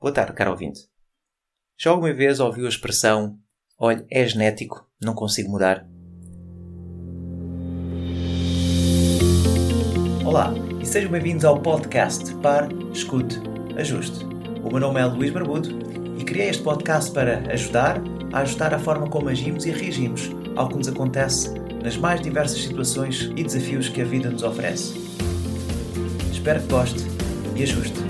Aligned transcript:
Boa 0.00 0.14
tarde, 0.14 0.32
caro 0.32 0.52
ouvinte. 0.52 0.82
Já 1.76 1.90
alguma 1.90 2.12
vez 2.12 2.38
ouviu 2.38 2.66
a 2.66 2.68
expressão 2.68 3.36
Olha, 3.76 4.06
é 4.08 4.24
genético, 4.24 4.88
não 5.02 5.12
consigo 5.12 5.50
mudar? 5.50 5.84
Olá 10.24 10.54
e 10.80 10.86
sejam 10.86 11.10
bem-vindos 11.10 11.44
ao 11.44 11.60
podcast 11.60 12.32
Par, 12.36 12.68
Escute, 12.92 13.40
Ajuste. 13.76 14.24
O 14.62 14.70
meu 14.70 14.78
nome 14.78 15.00
é 15.00 15.04
Luís 15.04 15.32
Barbudo 15.32 15.68
e 16.16 16.24
criei 16.24 16.50
este 16.50 16.62
podcast 16.62 17.10
para 17.10 17.38
ajudar 17.52 18.00
a 18.32 18.38
ajustar 18.38 18.72
a 18.72 18.78
forma 18.78 19.10
como 19.10 19.28
agimos 19.28 19.66
e 19.66 19.72
reagimos 19.72 20.30
ao 20.54 20.68
que 20.68 20.76
nos 20.76 20.86
acontece 20.86 21.50
nas 21.82 21.96
mais 21.96 22.20
diversas 22.20 22.62
situações 22.62 23.32
e 23.36 23.42
desafios 23.42 23.88
que 23.88 24.00
a 24.00 24.04
vida 24.04 24.30
nos 24.30 24.44
oferece. 24.44 24.94
Espero 26.30 26.60
que 26.60 26.68
goste 26.68 27.00
e 27.56 27.64
ajuste. 27.64 28.07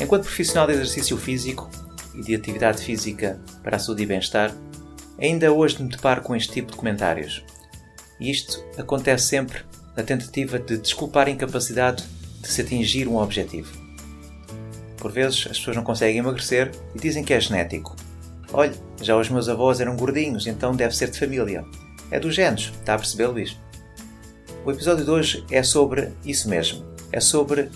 Enquanto 0.00 0.24
profissional 0.24 0.66
de 0.66 0.72
exercício 0.72 1.16
físico 1.16 1.70
e 2.14 2.20
de 2.20 2.34
atividade 2.34 2.82
física 2.82 3.40
para 3.62 3.76
a 3.76 3.78
saúde 3.78 4.02
e 4.02 4.06
bem-estar, 4.06 4.52
ainda 5.20 5.52
hoje 5.52 5.80
me 5.82 5.88
deparo 5.88 6.20
com 6.22 6.34
este 6.34 6.52
tipo 6.52 6.72
de 6.72 6.76
comentários. 6.76 7.44
E 8.18 8.30
isto 8.30 8.64
acontece 8.76 9.28
sempre 9.28 9.60
na 9.96 10.02
tentativa 10.02 10.58
de 10.58 10.78
desculpar 10.78 11.28
a 11.28 11.30
incapacidade 11.30 12.04
de 12.40 12.48
se 12.48 12.60
atingir 12.60 13.06
um 13.06 13.16
objetivo. 13.16 13.72
Por 14.96 15.12
vezes 15.12 15.46
as 15.50 15.58
pessoas 15.58 15.76
não 15.76 15.84
conseguem 15.84 16.18
emagrecer 16.18 16.72
e 16.94 16.98
dizem 16.98 17.22
que 17.22 17.32
é 17.32 17.40
genético. 17.40 17.94
Olha, 18.52 18.74
já 19.00 19.16
os 19.16 19.28
meus 19.28 19.48
avós 19.48 19.80
eram 19.80 19.96
gordinhos, 19.96 20.46
então 20.46 20.74
deve 20.74 20.96
ser 20.96 21.10
de 21.10 21.18
família. 21.18 21.64
É 22.10 22.18
dos 22.18 22.34
genes, 22.34 22.72
está 22.80 22.94
a 22.94 22.98
perceber, 22.98 23.28
Luís? 23.28 23.56
O 24.64 24.70
episódio 24.70 25.04
de 25.04 25.10
hoje 25.10 25.44
é 25.50 25.62
sobre 25.62 26.10
isso 26.24 26.48
mesmo. 26.48 26.84
É 27.12 27.20
sobre 27.20 27.70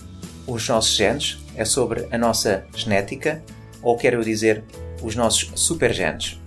os 0.49 0.67
nossos 0.67 0.95
genes, 0.95 1.37
é 1.55 1.63
sobre 1.63 2.07
a 2.11 2.17
nossa 2.17 2.65
genética, 2.75 3.43
ou 3.81 3.97
quero 3.97 4.23
dizer, 4.23 4.63
os 5.01 5.15
nossos 5.15 5.51
supergenes. 5.55 6.39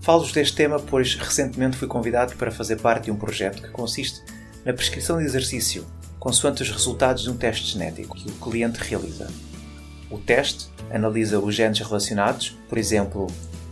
Falo-vos 0.00 0.32
deste 0.32 0.54
tema 0.54 0.78
pois 0.78 1.14
recentemente 1.14 1.76
fui 1.76 1.88
convidado 1.88 2.36
para 2.36 2.50
fazer 2.50 2.76
parte 2.76 3.04
de 3.04 3.10
um 3.10 3.16
projeto 3.16 3.62
que 3.62 3.70
consiste 3.70 4.22
na 4.64 4.72
prescrição 4.72 5.18
de 5.18 5.24
exercício 5.24 5.86
consoante 6.18 6.62
os 6.62 6.70
resultados 6.70 7.22
de 7.22 7.30
um 7.30 7.36
teste 7.36 7.72
genético 7.72 8.16
que 8.16 8.28
o 8.28 8.34
cliente 8.34 8.78
realiza. 8.78 9.28
O 10.10 10.18
teste 10.18 10.70
analisa 10.90 11.38
os 11.38 11.54
genes 11.54 11.80
relacionados, 11.80 12.56
por 12.68 12.78
exemplo, 12.78 13.26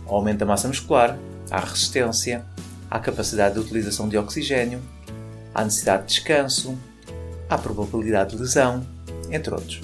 ao 0.05 0.15
aumento 0.15 0.39
da 0.39 0.45
massa 0.45 0.67
muscular, 0.67 1.17
à 1.49 1.59
resistência, 1.59 2.45
à 2.91 2.99
capacidade 2.99 3.55
de 3.55 3.59
utilização 3.59 4.07
de 4.07 4.17
oxigênio, 4.17 4.79
à 5.53 5.63
necessidade 5.63 6.03
de 6.03 6.09
descanso, 6.09 6.77
à 7.49 7.57
probabilidade 7.57 8.35
de 8.35 8.41
lesão, 8.41 8.85
entre 9.29 9.53
outros. 9.53 9.81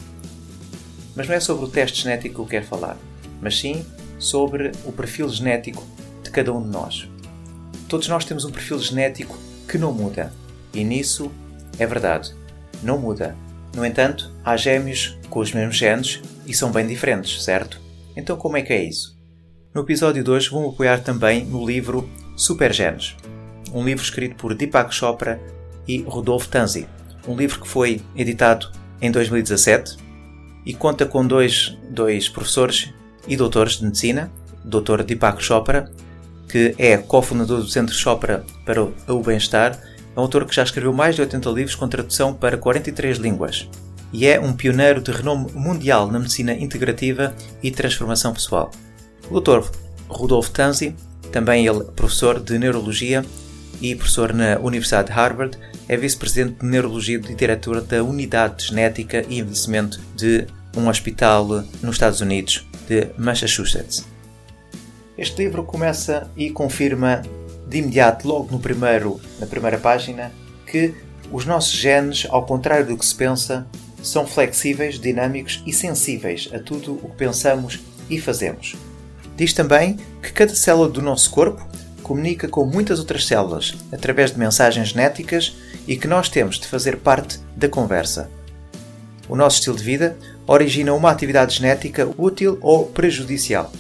Mas 1.16 1.28
não 1.28 1.36
é 1.36 1.40
sobre 1.40 1.66
o 1.66 1.70
teste 1.70 2.04
genético 2.04 2.36
que 2.36 2.42
eu 2.42 2.46
quero 2.46 2.66
falar, 2.66 2.98
mas 3.42 3.58
sim 3.58 3.86
sobre 4.18 4.72
o 4.86 4.92
perfil 4.92 5.30
genético 5.30 5.86
de 6.24 6.30
cada 6.30 6.54
um 6.54 6.62
de 6.62 6.70
nós. 6.70 7.08
Todos 7.88 8.08
nós 8.08 8.26
temos 8.26 8.46
um 8.46 8.52
perfil 8.52 8.80
genético 8.80 9.38
que 9.68 9.78
não 9.78 9.92
muda, 9.92 10.34
e 10.74 10.84
nisso 10.84 11.32
é 11.78 11.86
verdade, 11.86 12.34
não 12.84 12.98
muda. 13.00 13.36
No 13.76 13.86
entanto, 13.86 14.32
há 14.44 14.58
gêmeos 14.58 15.18
com 15.30 15.40
os 15.40 15.54
mesmos 15.54 15.78
genes 15.78 16.22
e 16.46 16.54
são 16.54 16.72
bem 16.72 16.88
diferentes, 16.88 17.44
certo? 17.44 17.80
Então 18.16 18.36
como 18.36 18.58
é 18.58 18.62
que 18.62 18.74
é 18.74 18.84
isso? 18.84 19.18
No 19.74 19.82
episódio 19.82 20.24
de 20.24 20.30
hoje 20.32 20.50
vou 20.50 20.70
apoiar 20.70 21.02
também 21.02 21.46
no 21.46 21.66
livro 21.66 22.10
Supergenes, 22.36 23.16
um 23.74 23.84
livro 23.84 24.04
escrito 24.04 24.36
por 24.36 24.56
Deepak 24.56 24.94
Chopra 24.94 25.40
e 25.88 26.02
Rodolfo 26.02 26.50
Tanzi, 26.50 26.88
um 27.28 27.36
livro 27.36 27.60
que 27.60 27.68
foi 27.68 28.02
editado 28.16 28.72
em 29.02 29.12
2017 29.12 29.98
e 30.66 30.74
conta 30.74 31.06
com 31.06 31.26
dois, 31.26 31.78
dois 31.90 32.30
professores 32.30 32.94
e 33.28 33.36
doutores 33.36 33.78
de 33.78 33.86
medicina, 33.86 34.32
Dr. 34.64 35.04
Deepak 35.04 35.42
Chopra, 35.42 35.92
que 36.48 36.76
é 36.78 36.98
cofundador 36.98 37.60
do 37.62 37.68
Centro 37.68 37.94
Chopra 37.94 38.44
para 38.66 38.84
o 38.84 39.24
Bem-Estar, 39.24 39.80
é 40.16 40.20
um 40.20 40.24
autor 40.24 40.46
que 40.46 40.56
já 40.56 40.64
escreveu 40.64 40.92
mais 40.92 41.16
de 41.16 41.22
80 41.22 41.50
livros 41.50 41.76
com 41.76 41.88
tradução 41.88 42.34
para 42.34 42.58
43 42.58 43.18
línguas 43.18 43.70
e 44.12 44.26
é 44.26 44.40
um 44.40 44.54
pioneiro 44.54 45.02
de 45.02 45.12
renome 45.12 45.52
mundial 45.54 46.12
na 46.12 46.20
medicina 46.20 46.54
integrativa 46.54 47.34
e 47.62 47.72
transformação 47.72 48.34
pessoal. 48.34 48.72
O 49.30 49.40
Dr. 49.40 49.70
Rudolf 50.08 50.50
Tanzi, 50.50 50.96
também 51.32 51.68
ele 51.68 51.84
professor 51.96 52.40
de 52.40 52.58
Neurologia 52.58 53.24
e 53.80 53.96
professor 53.96 54.34
na 54.34 54.58
Universidade 54.60 55.10
de 55.10 55.14
Harvard, 55.14 55.58
é 55.90 55.98
vice-presidente 55.98 56.60
de 56.60 56.68
Neurologia 56.68 57.18
e 57.18 57.34
diretor 57.34 57.82
da 57.82 58.04
Unidade 58.04 58.58
de 58.58 58.66
Genética 58.68 59.26
e 59.28 59.40
Envelhecimento 59.40 60.00
de 60.16 60.46
um 60.78 60.88
hospital 60.88 61.48
nos 61.82 61.96
Estados 61.96 62.22
Unidos, 62.22 62.68
de 62.88 63.08
Massachusetts. 63.18 64.06
Este 65.18 65.44
livro 65.44 65.64
começa 65.64 66.30
e 66.38 66.52
confirma 66.52 67.24
de 67.68 67.80
imediato, 67.80 68.28
logo 68.28 68.52
no 68.52 68.60
primeiro, 68.60 69.20
na 69.40 69.48
primeira 69.48 69.80
página, 69.80 70.32
que 70.68 70.94
os 71.32 71.46
nossos 71.46 71.74
genes, 71.74 72.28
ao 72.30 72.46
contrário 72.46 72.86
do 72.86 72.96
que 72.96 73.06
se 73.06 73.16
pensa, 73.16 73.66
são 74.04 74.28
flexíveis, 74.28 75.00
dinâmicos 75.00 75.64
e 75.66 75.74
sensíveis 75.74 76.50
a 76.54 76.60
tudo 76.60 77.00
o 77.04 77.10
que 77.10 77.18
pensamos 77.18 77.80
e 78.08 78.22
fazemos. 78.22 78.76
Diz 79.36 79.54
também 79.54 79.98
que 80.22 80.32
cada 80.32 80.54
célula 80.54 80.88
do 80.88 81.02
nosso 81.02 81.32
corpo 81.32 81.68
comunica 82.10 82.48
com 82.48 82.66
muitas 82.66 82.98
outras 82.98 83.28
células 83.28 83.76
através 83.92 84.32
de 84.32 84.40
mensagens 84.40 84.88
genéticas 84.88 85.56
e 85.88 85.96
que 85.96 86.08
nós 86.08 86.28
temos 86.28 86.60
de 86.60 86.66
fazer 86.66 86.98
parte 86.98 87.40
da 87.56 87.70
conversa. 87.70 88.32
O 89.28 89.36
nosso 89.36 89.58
estilo 89.58 89.78
de 89.78 89.84
vida 89.84 90.18
origina 90.48 90.92
uma 90.92 91.12
atividade 91.12 91.58
genética 91.58 92.10
útil 92.18 92.58
ou 92.62 92.88
prejudicial. 92.88 93.72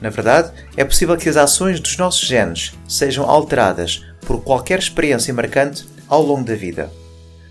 Na 0.00 0.08
verdade, 0.08 0.52
é 0.76 0.84
possível 0.84 1.16
que 1.16 1.28
as 1.28 1.36
ações 1.36 1.80
dos 1.80 1.96
nossos 1.96 2.28
genes 2.28 2.74
sejam 2.86 3.28
alteradas 3.28 4.04
por 4.20 4.40
qualquer 4.44 4.78
experiência 4.78 5.34
marcante 5.34 5.84
ao 6.06 6.22
longo 6.22 6.44
da 6.44 6.54
vida. 6.54 6.92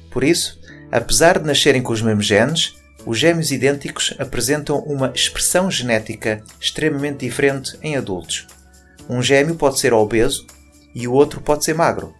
Por 0.09 0.23
isso, 0.23 0.57
apesar 0.89 1.37
de 1.37 1.45
nascerem 1.45 1.81
com 1.81 1.91
os 1.91 2.01
mesmos 2.01 2.25
genes, 2.25 2.77
os 3.05 3.19
gêmeos 3.19 3.51
idênticos 3.51 4.13
apresentam 4.17 4.79
uma 4.79 5.11
expressão 5.13 5.69
genética 5.69 6.41
extremamente 6.61 7.25
diferente 7.25 7.77
em 7.81 7.97
adultos. 7.97 8.47
Um 9.09 9.21
gêmeo 9.21 9.55
pode 9.55 9.79
ser 9.79 9.93
obeso 9.93 10.45
e 10.93 11.07
o 11.07 11.13
outro 11.13 11.39
pode 11.39 11.63
ser 11.63 11.73
magro. 11.73 12.13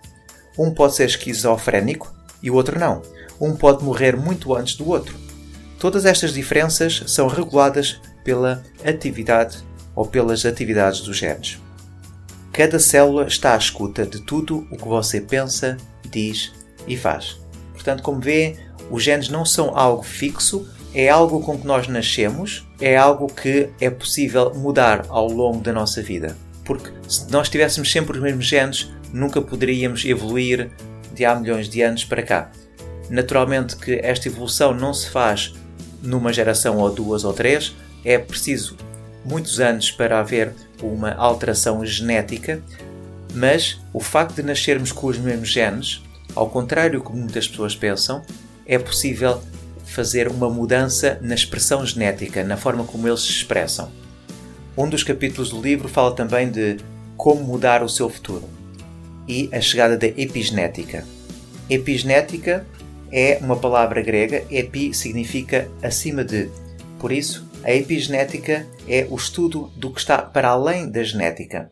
Um 0.57 0.71
pode 0.73 0.95
ser 0.95 1.05
esquizofrénico 1.05 2.13
e 2.41 2.49
o 2.49 2.55
outro 2.55 2.79
não. 2.79 3.01
Um 3.41 3.55
pode 3.55 3.83
morrer 3.83 4.15
muito 4.15 4.55
antes 4.55 4.75
do 4.75 4.87
outro. 4.87 5.15
Todas 5.79 6.05
estas 6.05 6.33
diferenças 6.33 7.03
são 7.07 7.27
reguladas 7.27 7.99
pela 8.23 8.63
atividade 8.85 9.57
ou 9.93 10.05
pelas 10.05 10.45
atividades 10.45 11.01
dos 11.01 11.17
genes. 11.17 11.61
Cada 12.53 12.79
célula 12.79 13.27
está 13.27 13.53
à 13.53 13.57
escuta 13.57 14.05
de 14.05 14.21
tudo 14.21 14.65
o 14.71 14.77
que 14.77 14.87
você 14.87 15.19
pensa, 15.19 15.75
diz 16.09 16.53
e 16.87 16.95
faz. 16.95 17.37
Portanto, 17.73 18.01
como 18.01 18.21
vê, 18.21 18.55
os 18.89 19.03
genes 19.03 19.27
não 19.27 19.45
são 19.45 19.77
algo 19.77 20.03
fixo, 20.03 20.67
é 20.93 21.09
algo 21.09 21.41
com 21.41 21.59
que 21.59 21.67
nós 21.67 21.87
nascemos, 21.87 22.65
é 22.79 22.95
algo 22.95 23.27
que 23.27 23.69
é 23.79 23.89
possível 23.89 24.53
mudar 24.55 25.05
ao 25.09 25.27
longo 25.27 25.59
da 25.59 25.73
nossa 25.73 26.01
vida 26.01 26.35
porque 26.67 26.91
se 27.07 27.31
nós 27.31 27.49
tivéssemos 27.49 27.89
sempre 27.89 28.17
os 28.17 28.21
mesmos 28.21 28.45
genes, 28.45 28.91
nunca 29.13 29.41
poderíamos 29.41 30.03
evoluir 30.03 30.69
de 31.13 31.23
há 31.23 31.33
milhões 31.33 31.69
de 31.69 31.81
anos 31.81 32.03
para 32.03 32.21
cá. 32.21 32.51
Naturalmente 33.09 33.77
que 33.77 34.01
esta 34.03 34.27
evolução 34.27 34.73
não 34.73 34.93
se 34.93 35.09
faz 35.09 35.53
numa 36.03 36.33
geração 36.33 36.77
ou 36.77 36.93
duas 36.93 37.23
ou 37.23 37.31
três, 37.31 37.73
é 38.03 38.19
preciso 38.19 38.75
muitos 39.23 39.61
anos 39.61 39.89
para 39.89 40.19
haver 40.19 40.53
uma 40.83 41.13
alteração 41.13 41.83
genética, 41.85 42.61
mas 43.33 43.79
o 43.93 44.01
facto 44.01 44.35
de 44.35 44.43
nascermos 44.43 44.91
com 44.91 45.07
os 45.07 45.17
mesmos 45.17 45.49
genes, 45.49 46.01
ao 46.35 46.49
contrário 46.49 46.99
do 46.99 47.05
que 47.05 47.15
muitas 47.15 47.47
pessoas 47.47 47.75
pensam, 47.75 48.21
é 48.65 48.77
possível 48.77 49.41
fazer 49.85 50.27
uma 50.27 50.49
mudança 50.49 51.17
na 51.21 51.33
expressão 51.33 51.85
genética, 51.85 52.43
na 52.43 52.57
forma 52.57 52.83
como 52.83 53.07
eles 53.07 53.21
se 53.21 53.31
expressam. 53.31 53.89
Um 54.77 54.87
dos 54.87 55.03
capítulos 55.03 55.49
do 55.49 55.59
livro 55.59 55.89
fala 55.89 56.15
também 56.15 56.51
de 56.51 56.77
como 57.17 57.43
mudar 57.43 57.81
o 57.81 57.89
seu 57.89 58.07
futuro 58.07 58.47
e 59.27 59.49
a 59.51 59.59
chegada 59.59 59.97
da 59.97 60.05
epigenética. 60.05 61.03
Epigenética 61.67 62.65
é 63.11 63.39
uma 63.41 63.55
palavra 63.55 64.01
grega, 64.01 64.45
epi 64.51 64.93
significa 64.93 65.67
acima 65.81 66.23
de. 66.23 66.49
Por 66.99 67.11
isso, 67.11 67.49
a 67.63 67.73
epigenética 67.73 68.67
é 68.87 69.07
o 69.09 69.15
estudo 69.15 69.71
do 69.75 69.91
que 69.91 69.99
está 69.99 70.19
para 70.19 70.49
além 70.49 70.89
da 70.89 71.03
genética. 71.03 71.71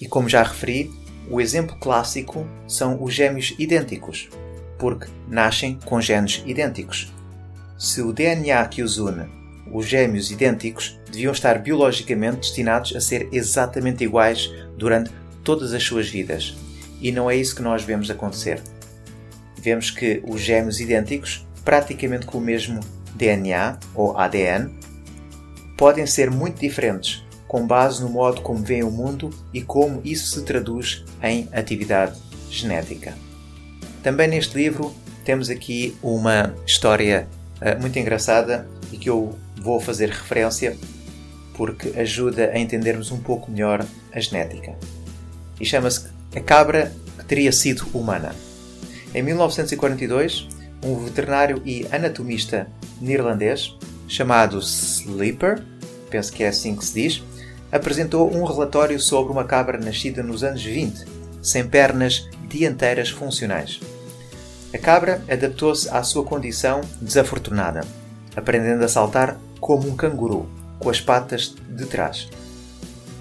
E 0.00 0.06
como 0.06 0.28
já 0.28 0.42
referi, 0.44 0.88
o 1.28 1.40
exemplo 1.40 1.76
clássico 1.80 2.46
são 2.68 3.02
os 3.02 3.12
gêmeos 3.12 3.54
idênticos, 3.58 4.28
porque 4.78 5.08
nascem 5.28 5.78
com 5.84 6.00
genes 6.00 6.42
idênticos. 6.46 7.12
se 7.80 8.02
o 8.02 8.12
DNA 8.12 8.62
que 8.66 8.82
os 8.82 8.98
une, 8.98 9.39
os 9.70 9.86
gêmeos 9.86 10.30
idênticos, 10.30 10.98
deviam 11.10 11.32
estar 11.32 11.58
biologicamente 11.58 12.38
destinados 12.38 12.94
a 12.94 13.00
ser 13.00 13.28
exatamente 13.32 14.04
iguais 14.04 14.50
durante 14.76 15.10
todas 15.44 15.72
as 15.72 15.82
suas 15.82 16.08
vidas. 16.08 16.56
E 17.00 17.10
não 17.12 17.30
é 17.30 17.36
isso 17.36 17.54
que 17.54 17.62
nós 17.62 17.82
vemos 17.82 18.10
acontecer. 18.10 18.60
Vemos 19.58 19.90
que 19.90 20.22
os 20.26 20.40
gêmeos 20.40 20.80
idênticos, 20.80 21.46
praticamente 21.64 22.26
com 22.26 22.38
o 22.38 22.40
mesmo 22.40 22.80
DNA 23.14 23.78
ou 23.94 24.18
ADN, 24.18 24.70
podem 25.76 26.06
ser 26.06 26.30
muito 26.30 26.60
diferentes 26.60 27.24
com 27.50 27.66
base 27.66 28.00
no 28.00 28.08
modo 28.08 28.42
como 28.42 28.62
veem 28.62 28.84
o 28.84 28.92
mundo 28.92 29.28
e 29.52 29.60
como 29.60 30.00
isso 30.04 30.38
se 30.38 30.44
traduz 30.44 31.04
em 31.20 31.48
atividade 31.52 32.16
genética. 32.48 33.12
Também 34.04 34.28
neste 34.28 34.56
livro 34.56 34.94
temos 35.24 35.50
aqui 35.50 35.96
uma 36.00 36.54
história 36.64 37.26
uh, 37.56 37.80
muito 37.80 37.98
engraçada 37.98 38.68
e 38.92 38.96
que 38.96 39.10
eu 39.10 39.36
vou 39.60 39.80
fazer 39.80 40.08
referência 40.08 40.76
porque 41.54 41.98
ajuda 42.00 42.50
a 42.54 42.58
entendermos 42.58 43.12
um 43.12 43.18
pouco 43.18 43.50
melhor 43.50 43.84
a 44.12 44.20
genética. 44.20 44.74
E 45.60 45.64
chama-se 45.66 46.08
A 46.34 46.40
Cabra 46.40 46.92
que 47.18 47.24
Teria 47.26 47.52
Sido 47.52 47.86
Humana. 47.92 48.34
Em 49.14 49.22
1942, 49.22 50.48
um 50.82 50.96
veterinário 51.04 51.60
e 51.64 51.86
anatomista 51.92 52.66
neerlandês 53.00 53.76
chamado 54.08 54.58
Sleeper, 54.58 55.62
penso 56.08 56.32
que 56.32 56.42
é 56.42 56.48
assim 56.48 56.74
que 56.74 56.84
se 56.84 56.94
diz, 56.94 57.22
apresentou 57.70 58.34
um 58.34 58.44
relatório 58.44 58.98
sobre 58.98 59.32
uma 59.32 59.44
cabra 59.44 59.78
nascida 59.78 60.22
nos 60.22 60.42
anos 60.42 60.64
20, 60.64 61.04
sem 61.42 61.66
pernas 61.66 62.28
dianteiras 62.48 63.10
funcionais. 63.10 63.80
A 64.72 64.78
cabra 64.78 65.22
adaptou-se 65.28 65.88
à 65.88 66.02
sua 66.02 66.24
condição 66.24 66.80
desafortunada, 67.00 67.82
aprendendo 68.34 68.84
a 68.84 68.88
saltar 68.88 69.36
como 69.60 69.88
um 69.88 69.96
canguru, 69.96 70.48
com 70.78 70.88
as 70.88 71.00
patas 71.00 71.54
de 71.68 71.86
trás. 71.86 72.28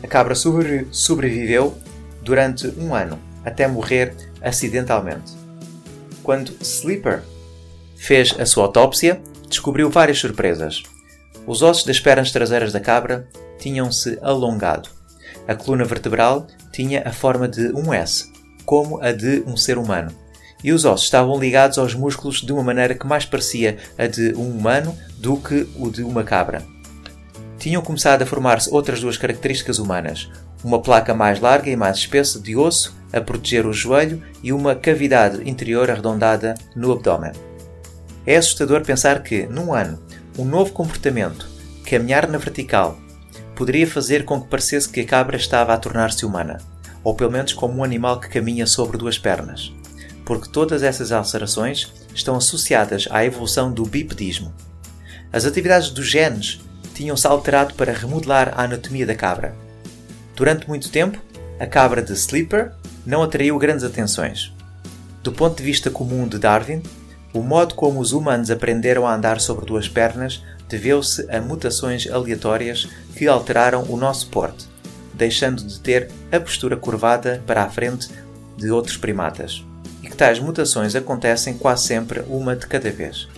A 0.01 0.07
cabra 0.07 0.33
sobreviveu 0.35 1.77
durante 2.21 2.67
um 2.77 2.95
ano, 2.95 3.19
até 3.43 3.67
morrer 3.67 4.15
acidentalmente. 4.41 5.33
Quando 6.23 6.53
Sleeper 6.61 7.23
fez 7.97 8.35
a 8.39 8.45
sua 8.45 8.65
autópsia, 8.65 9.21
descobriu 9.47 9.89
várias 9.89 10.19
surpresas. 10.19 10.83
Os 11.45 11.61
ossos 11.61 11.83
das 11.83 11.99
pernas 11.99 12.31
traseiras 12.31 12.71
da 12.71 12.79
cabra 12.79 13.27
tinham-se 13.57 14.17
alongado. 14.21 14.89
A 15.47 15.55
coluna 15.55 15.83
vertebral 15.83 16.47
tinha 16.71 17.01
a 17.05 17.11
forma 17.11 17.47
de 17.47 17.71
um 17.73 17.93
S, 17.93 18.31
como 18.65 19.01
a 19.01 19.11
de 19.11 19.43
um 19.45 19.57
ser 19.57 19.77
humano, 19.77 20.11
e 20.63 20.71
os 20.71 20.85
ossos 20.85 21.05
estavam 21.05 21.39
ligados 21.39 21.77
aos 21.77 21.93
músculos 21.93 22.41
de 22.41 22.51
uma 22.51 22.63
maneira 22.63 22.95
que 22.95 23.07
mais 23.07 23.25
parecia 23.25 23.77
a 23.97 24.07
de 24.07 24.33
um 24.35 24.49
humano 24.49 24.95
do 25.17 25.37
que 25.37 25.67
o 25.77 25.89
de 25.89 26.03
uma 26.03 26.23
cabra. 26.23 26.63
Tinham 27.57 27.81
começado 27.81 28.21
a 28.21 28.25
formar-se 28.25 28.73
outras 28.73 29.01
duas 29.01 29.17
características 29.17 29.79
humanas: 29.79 30.29
uma 30.63 30.81
placa 30.81 31.13
mais 31.13 31.39
larga 31.39 31.69
e 31.69 31.75
mais 31.75 31.97
espessa 31.97 32.39
de 32.39 32.55
osso 32.55 32.97
a 33.11 33.19
proteger 33.19 33.65
o 33.65 33.73
joelho 33.73 34.21
e 34.43 34.53
uma 34.53 34.75
cavidade 34.75 35.47
interior 35.49 35.89
arredondada 35.89 36.55
no 36.75 36.91
abdômen. 36.91 37.31
É 38.25 38.37
assustador 38.37 38.83
pensar 38.83 39.23
que, 39.23 39.47
num 39.47 39.73
ano, 39.73 39.99
um 40.37 40.45
novo 40.45 40.71
comportamento, 40.71 41.49
caminhar 41.85 42.27
na 42.27 42.37
vertical, 42.37 42.99
poderia 43.55 43.87
fazer 43.87 44.23
com 44.23 44.39
que 44.39 44.47
parecesse 44.47 44.87
que 44.87 45.01
a 45.01 45.05
cabra 45.05 45.35
estava 45.35 45.73
a 45.73 45.77
tornar-se 45.77 46.25
humana, 46.25 46.59
ou 47.03 47.15
pelo 47.15 47.31
menos 47.31 47.51
como 47.53 47.79
um 47.79 47.83
animal 47.83 48.19
que 48.19 48.29
caminha 48.29 48.67
sobre 48.67 48.97
duas 48.97 49.17
pernas, 49.17 49.73
porque 50.29 50.47
todas 50.47 50.83
essas 50.83 51.11
alterações 51.11 51.91
estão 52.13 52.35
associadas 52.35 53.07
à 53.09 53.25
evolução 53.25 53.71
do 53.71 53.83
bipedismo. 53.83 54.53
As 55.33 55.43
atividades 55.43 55.89
dos 55.89 56.07
genes 56.07 56.61
tinham-se 56.93 57.25
alterado 57.25 57.73
para 57.73 57.91
remodelar 57.91 58.53
a 58.55 58.65
anatomia 58.65 59.07
da 59.07 59.15
cabra. 59.15 59.55
Durante 60.35 60.67
muito 60.67 60.91
tempo, 60.91 61.19
a 61.59 61.65
cabra 61.65 62.03
de 62.03 62.13
Sleeper 62.13 62.73
não 63.03 63.23
atraiu 63.23 63.57
grandes 63.57 63.83
atenções. 63.83 64.53
Do 65.23 65.31
ponto 65.31 65.57
de 65.57 65.63
vista 65.63 65.89
comum 65.89 66.27
de 66.27 66.37
Darwin, 66.37 66.83
o 67.33 67.41
modo 67.41 67.73
como 67.73 67.99
os 67.99 68.11
humanos 68.11 68.51
aprenderam 68.51 69.07
a 69.07 69.15
andar 69.15 69.41
sobre 69.41 69.65
duas 69.65 69.89
pernas 69.89 70.43
deveu-se 70.67 71.25
a 71.35 71.41
mutações 71.41 72.07
aleatórias 72.07 72.87
que 73.15 73.27
alteraram 73.27 73.83
o 73.89 73.97
nosso 73.97 74.29
porte, 74.29 74.67
deixando 75.11 75.63
de 75.63 75.79
ter 75.79 76.11
a 76.31 76.39
postura 76.39 76.77
curvada 76.77 77.41
para 77.47 77.63
a 77.63 77.69
frente 77.71 78.09
de 78.55 78.69
outros 78.69 78.95
primatas, 78.95 79.65
tais 80.19 80.37
mutações 80.37 80.97
acontecem 80.97 81.57
quase 81.57 81.85
sempre 81.85 82.19
uma 82.27 82.53
de 82.53 82.67
cada 82.67 82.91
vez. 82.91 83.29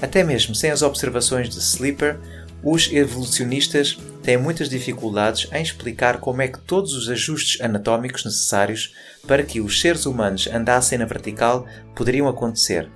Até 0.00 0.24
mesmo 0.24 0.54
sem 0.54 0.70
as 0.70 0.80
observações 0.80 1.50
de 1.50 1.58
Sleeper, 1.58 2.18
os 2.64 2.90
evolucionistas 2.90 3.98
têm 4.22 4.38
muitas 4.38 4.70
dificuldades 4.70 5.46
em 5.52 5.62
explicar 5.62 6.18
como 6.18 6.40
é 6.40 6.48
que 6.48 6.60
todos 6.60 6.94
os 6.94 7.10
ajustes 7.10 7.60
anatómicos 7.60 8.24
necessários 8.24 8.94
para 9.26 9.42
que 9.42 9.60
os 9.60 9.82
seres 9.82 10.06
humanos 10.06 10.48
andassem 10.50 10.96
na 10.96 11.04
vertical 11.04 11.66
poderiam 11.94 12.26
acontecer, 12.26 12.88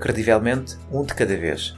credivelmente 0.00 0.74
um 0.90 1.04
de 1.04 1.12
cada 1.12 1.36
vez. 1.36 1.74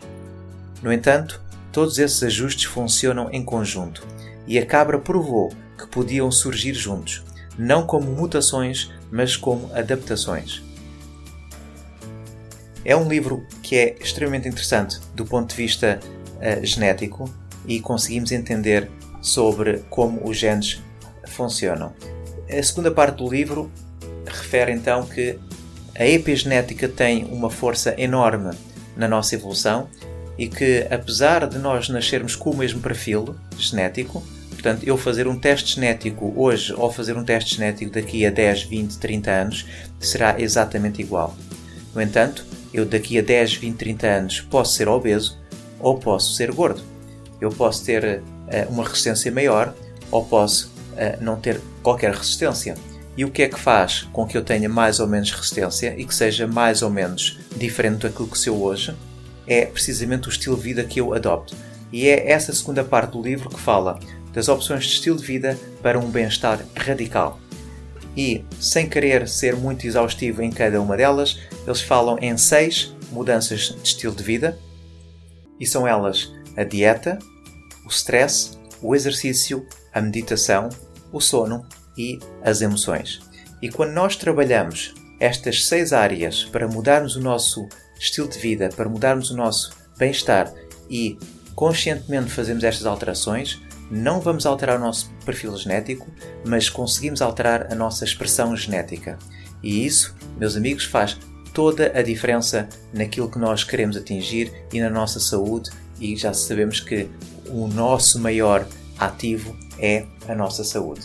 No 0.81 0.93
entanto, 0.93 1.43
todos 1.73 1.99
esses 1.99 2.23
ajustes 2.23 2.67
funcionam 2.67 3.29
em 3.32 3.44
conjunto 3.44 4.06
e 4.47 4.56
a 4.56 4.65
cabra 4.65 5.00
provou 5.00 5.53
que 5.77 5.89
podiam 5.89 6.31
surgir 6.31 6.75
juntos, 6.75 7.25
não 7.59 7.85
como 7.85 8.06
mutações, 8.12 8.93
mas 9.11 9.37
como 9.37 9.69
adaptações. 9.75 10.65
É 12.88 12.94
um 12.94 13.09
livro 13.09 13.44
que 13.65 13.75
é 13.75 13.97
extremamente 14.00 14.47
interessante 14.47 15.00
do 15.12 15.27
ponto 15.27 15.50
de 15.50 15.56
vista 15.56 15.99
uh, 16.37 16.65
genético 16.65 17.29
e 17.67 17.81
conseguimos 17.81 18.31
entender 18.31 18.88
sobre 19.21 19.79
como 19.91 20.25
os 20.25 20.37
genes 20.37 20.81
funcionam. 21.27 21.93
A 22.49 22.62
segunda 22.62 22.93
parte 22.93 23.17
do 23.17 23.29
livro 23.29 23.73
refere 24.25 24.71
então 24.71 25.05
que 25.05 25.37
a 25.99 26.06
epigenética 26.06 26.88
tem 26.88 27.25
uma 27.25 27.50
força 27.50 27.93
enorme 27.99 28.56
na 28.97 29.09
nossa 29.09 29.35
evolução 29.35 29.89
e 30.39 30.47
que, 30.47 30.87
apesar 30.89 31.44
de 31.49 31.59
nós 31.59 31.89
nascermos 31.89 32.37
com 32.37 32.50
o 32.50 32.56
mesmo 32.56 32.81
perfil 32.81 33.35
genético, 33.59 34.23
portanto, 34.50 34.85
eu 34.85 34.97
fazer 34.97 35.27
um 35.27 35.37
teste 35.37 35.75
genético 35.75 36.32
hoje 36.37 36.73
ou 36.73 36.93
fazer 36.93 37.17
um 37.17 37.25
teste 37.25 37.56
genético 37.56 37.91
daqui 37.91 38.25
a 38.25 38.31
10, 38.31 38.62
20, 38.62 38.99
30 38.99 39.31
anos 39.32 39.67
será 39.99 40.41
exatamente 40.41 41.03
igual. 41.03 41.37
No 41.93 42.00
entanto, 42.00 42.47
eu 42.76 42.84
daqui 42.84 43.19
a 43.19 43.23
10, 43.23 43.55
20, 43.55 43.76
30 43.76 44.06
anos 44.06 44.40
posso 44.40 44.75
ser 44.75 44.88
obeso 44.88 45.38
ou 45.81 45.99
posso 45.99 46.34
ser 46.34 46.52
gordo. 46.52 46.82
Eu 47.40 47.50
posso 47.50 47.84
ter 47.84 48.20
uh, 48.20 48.70
uma 48.72 48.84
resistência 48.84 49.31
maior 49.31 49.74
ou 50.10 50.24
posso 50.24 50.72
uh, 50.93 51.22
não 51.22 51.36
ter 51.36 51.60
qualquer 51.82 52.12
resistência. 52.12 52.74
E 53.17 53.24
o 53.24 53.31
que 53.31 53.43
é 53.43 53.48
que 53.48 53.58
faz 53.58 54.03
com 54.12 54.27
que 54.27 54.36
eu 54.36 54.44
tenha 54.44 54.69
mais 54.69 55.01
ou 55.01 55.06
menos 55.06 55.31
resistência 55.31 55.94
e 55.96 56.05
que 56.05 56.15
seja 56.15 56.46
mais 56.46 56.82
ou 56.82 56.91
menos 56.91 57.39
diferente 57.56 58.03
daquilo 58.03 58.29
que 58.29 58.39
sou 58.39 58.62
hoje? 58.62 58.94
é 59.46 59.65
precisamente 59.65 60.29
o 60.29 60.31
estilo 60.31 60.56
de 60.56 60.62
vida 60.62 60.84
que 60.84 61.01
eu 61.01 61.15
adopto. 61.15 61.55
E 61.93 62.08
é 62.08 62.31
essa 62.31 62.53
segunda 62.53 62.82
parte 62.82 63.12
do 63.12 63.22
livro 63.22 63.48
que 63.48 63.60
fala 63.60 63.98
das 64.32 64.48
opções 64.48 64.84
de 64.84 64.91
estilo 64.91 65.17
de 65.17 65.24
vida 65.24 65.58
para 65.82 65.98
um 65.98 66.10
bem-estar 66.10 66.60
radical. 66.74 67.39
E, 68.17 68.44
sem 68.58 68.89
querer 68.89 69.29
ser 69.29 69.56
muito 69.56 69.87
exaustivo 69.87 70.43
em 70.43 70.51
cada 70.51 70.81
uma 70.81 70.96
delas, 70.96 71.39
eles 71.67 71.81
falam 71.81 72.19
em 72.20 72.37
seis 72.37 72.96
mudanças 73.11 73.75
de 73.75 73.82
estilo 73.82 74.15
de 74.15 74.23
vida, 74.23 74.58
e 75.61 75.67
são 75.67 75.87
elas 75.87 76.32
a 76.56 76.65
dieta, 76.65 77.19
o 77.85 77.89
stress, 77.89 78.58
o 78.82 78.94
exercício, 78.94 79.67
a 79.93 80.01
meditação, 80.01 80.69
o 81.13 81.20
sono 81.20 81.67
e 81.96 82.19
as 82.43 82.61
emoções. 82.61 83.20
E 83.61 83.70
quando 83.70 83.93
nós 83.93 84.17
trabalhamos 84.17 84.94
estas 85.19 85.67
seis 85.67 85.93
áreas 85.93 86.44
para 86.44 86.69
mudarmos 86.69 87.17
o 87.17 87.20
nosso 87.20 87.67
estilo 87.99 88.29
de 88.29 88.39
vida, 88.39 88.69
para 88.69 88.89
mudarmos 88.89 89.31
o 89.31 89.37
nosso 89.37 89.75
bem-estar 89.96 90.53
e 90.91 91.19
conscientemente 91.55 92.31
fazemos 92.31 92.63
estas 92.65 92.85
alterações, 92.85 93.61
não 93.90 94.20
vamos 94.20 94.46
alterar 94.46 94.76
o 94.76 94.81
nosso 94.81 95.10
perfil 95.24 95.56
genético, 95.56 96.06
mas 96.44 96.69
conseguimos 96.69 97.22
alterar 97.22 97.72
a 97.72 97.74
nossa 97.74 98.05
expressão 98.05 98.56
genética. 98.56 99.19
E 99.62 99.84
isso, 99.86 100.14
meus 100.38 100.56
amigos, 100.56 100.84
faz 100.84 101.19
toda 101.52 101.93
a 101.98 102.02
diferença 102.02 102.69
naquilo 102.93 103.31
que 103.31 103.38
nós 103.38 103.64
queremos 103.64 103.96
atingir 103.96 104.52
e 104.72 104.81
na 104.81 104.90
nossa 104.90 105.19
saúde, 105.19 105.70
e 105.98 106.14
já 106.16 106.32
sabemos 106.32 106.81
que 106.81 107.08
o 107.48 107.66
nosso 107.66 108.19
maior 108.20 108.66
ativo 108.98 109.56
é 109.78 110.05
a 110.28 110.34
nossa 110.34 110.64
saúde. 110.64 111.02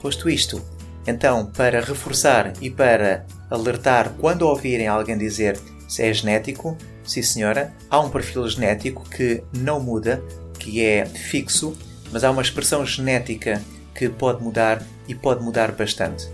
Posto 0.00 0.28
isto, 0.28 0.62
então, 1.06 1.46
para 1.46 1.80
reforçar 1.80 2.52
e 2.60 2.70
para 2.70 3.24
alertar 3.50 4.12
quando 4.18 4.42
ouvirem 4.42 4.86
alguém 4.86 5.16
dizer 5.16 5.58
se 5.88 6.02
é 6.02 6.12
genético, 6.12 6.76
sim 7.02 7.22
senhora, 7.22 7.72
há 7.88 7.98
um 7.98 8.10
perfil 8.10 8.48
genético 8.48 9.08
que 9.08 9.42
não 9.52 9.80
muda, 9.80 10.22
que 10.70 10.84
é 10.84 11.04
fixo, 11.04 11.76
mas 12.12 12.22
há 12.22 12.30
uma 12.30 12.42
expressão 12.42 12.86
genética 12.86 13.60
que 13.94 14.08
pode 14.08 14.42
mudar 14.42 14.82
e 15.08 15.14
pode 15.14 15.42
mudar 15.42 15.72
bastante. 15.72 16.28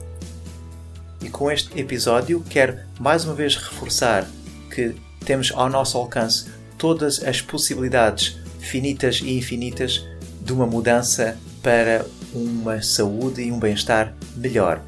E 1.23 1.31
com 1.31 1.51
este 1.51 1.79
episódio 1.81 2.45
quero 2.49 2.79
mais 3.01 3.25
uma 3.25 3.35
vez 3.35 3.57
reforçar 3.57 4.29
que 4.71 4.95
temos 5.25 5.51
ao 5.55 5.71
nosso 5.71 5.97
alcance 5.97 6.47
todas 6.77 7.23
as 7.25 7.41
possibilidades 7.41 8.39
finitas 8.61 9.21
e 9.23 9.37
infinitas 9.37 10.07
de 10.41 10.53
uma 10.53 10.67
mudança 10.67 11.37
para 11.63 12.05
uma 12.35 12.83
saúde 12.83 13.43
e 13.43 13.51
um 13.51 13.59
bem-estar 13.59 14.15
melhor. 14.37 14.83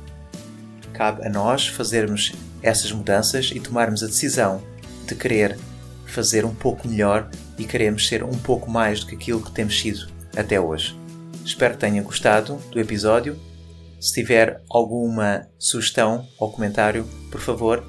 Cabe 0.92 1.26
a 1.26 1.30
nós 1.30 1.66
fazermos 1.66 2.32
essas 2.62 2.92
mudanças 2.92 3.50
e 3.54 3.58
tomarmos 3.58 4.02
a 4.02 4.06
decisão 4.06 4.62
de 5.06 5.14
querer 5.14 5.58
fazer 6.06 6.44
um 6.44 6.54
pouco 6.54 6.86
melhor 6.86 7.30
e 7.58 7.64
queremos 7.64 8.06
ser 8.06 8.22
um 8.22 8.38
pouco 8.38 8.70
mais 8.70 9.00
do 9.00 9.06
que 9.06 9.16
aquilo 9.16 9.42
que 9.42 9.52
temos 9.52 9.78
sido 9.78 10.08
até 10.36 10.60
hoje. 10.60 10.96
Espero 11.44 11.74
que 11.74 11.80
tenham 11.80 12.04
gostado 12.04 12.56
do 12.70 12.78
episódio. 12.78 13.36
Se 14.00 14.14
tiver 14.14 14.62
alguma 14.70 15.48
sugestão 15.58 16.26
ou 16.38 16.52
comentário, 16.52 17.04
por 17.30 17.40
favor, 17.40 17.82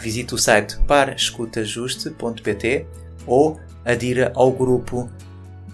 visite 0.00 0.34
o 0.34 0.38
site 0.38 0.78
paraescutajuste.pt 0.86 2.86
ou 3.26 3.60
adira 3.84 4.32
ao 4.34 4.50
grupo 4.50 5.10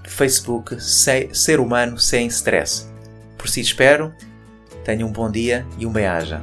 Facebook 0.05 0.77
Ser 0.81 1.61
Humano 1.61 1.99
Sem 1.99 2.27
Stress. 2.27 2.89
Por 3.37 3.49
si 3.49 3.61
espero, 3.61 4.13
tenha 4.85 5.07
um 5.07 5.13
bom 5.13 5.31
dia 5.31 5.67
e 5.79 5.87
um 5.87 5.93
bem-aja. 5.93 6.43